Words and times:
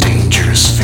dangerous. 0.00 0.77